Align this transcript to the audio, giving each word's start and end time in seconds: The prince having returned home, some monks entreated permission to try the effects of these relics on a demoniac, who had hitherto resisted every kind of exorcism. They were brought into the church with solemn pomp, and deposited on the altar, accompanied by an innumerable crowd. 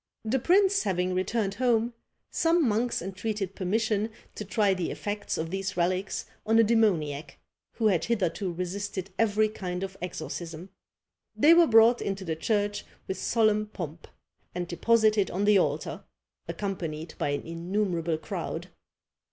The 0.25 0.39
prince 0.39 0.81
having 0.81 1.13
returned 1.13 1.53
home, 1.53 1.93
some 2.31 2.67
monks 2.67 3.03
entreated 3.03 3.53
permission 3.53 4.09
to 4.33 4.43
try 4.43 4.73
the 4.73 4.89
effects 4.89 5.37
of 5.37 5.51
these 5.51 5.77
relics 5.77 6.25
on 6.43 6.57
a 6.57 6.63
demoniac, 6.63 7.37
who 7.73 7.85
had 7.85 8.05
hitherto 8.05 8.51
resisted 8.51 9.11
every 9.19 9.47
kind 9.47 9.83
of 9.83 9.95
exorcism. 10.01 10.71
They 11.35 11.53
were 11.53 11.67
brought 11.67 12.01
into 12.01 12.25
the 12.25 12.35
church 12.35 12.83
with 13.07 13.17
solemn 13.19 13.67
pomp, 13.67 14.07
and 14.55 14.67
deposited 14.67 15.29
on 15.29 15.45
the 15.45 15.59
altar, 15.59 16.03
accompanied 16.47 17.13
by 17.19 17.29
an 17.29 17.45
innumerable 17.45 18.17
crowd. 18.17 18.69